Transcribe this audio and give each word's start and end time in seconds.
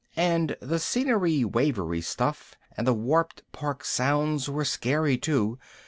And 0.17 0.55
the 0.61 0.79
scenery 0.79 1.45
wavery 1.45 2.01
stuff 2.01 2.55
and 2.75 2.87
the 2.87 2.93
warped 2.95 3.43
Park 3.51 3.83
sounds 3.85 4.49
were 4.49 4.65
scary 4.65 5.15
too. 5.15 5.59